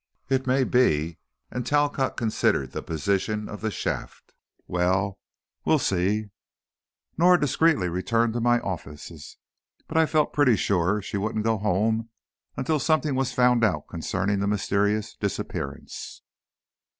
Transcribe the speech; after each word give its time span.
"It 0.29 0.47
may 0.47 0.63
be," 0.63 1.19
and 1.51 1.63
Talcott 1.63 2.17
considered 2.17 2.71
the 2.71 2.81
position 2.81 3.47
of 3.47 3.61
the 3.61 3.69
shaft. 3.69 4.33
"Well, 4.65 5.19
we'll 5.63 5.77
see." 5.77 6.31
Norah 7.19 7.39
discreetly 7.39 7.87
returned 7.87 8.33
to 8.33 8.41
my 8.41 8.59
offices, 8.61 9.37
but 9.87 9.97
I 9.99 10.07
felt 10.07 10.33
pretty 10.33 10.55
sure 10.55 11.03
she 11.03 11.17
wouldn't 11.17 11.45
go 11.45 11.59
home, 11.59 12.09
until 12.57 12.79
something 12.79 13.13
was 13.13 13.31
found 13.31 13.63
out 13.63 13.87
concerning 13.89 14.39
the 14.39 14.47
mysterious 14.47 15.13
disappearance. 15.17 16.23